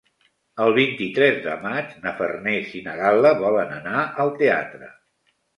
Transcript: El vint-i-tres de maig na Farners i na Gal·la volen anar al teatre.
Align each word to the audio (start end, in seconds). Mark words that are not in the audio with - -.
El 0.63 0.71
vint-i-tres 0.77 1.37
de 1.43 1.53
maig 1.67 1.93
na 2.05 2.15
Farners 2.21 2.73
i 2.81 2.83
na 2.89 2.97
Gal·la 3.03 3.35
volen 3.45 3.77
anar 3.79 4.03
al 4.25 4.37
teatre. 4.41 4.91